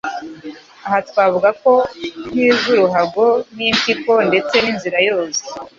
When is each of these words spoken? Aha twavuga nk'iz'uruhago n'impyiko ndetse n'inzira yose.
Aha 0.85 0.97
twavuga 1.09 1.49
nk'iz'uruhago 2.29 3.25
n'impyiko 3.55 4.13
ndetse 4.29 4.55
n'inzira 4.59 4.99
yose. 5.09 5.41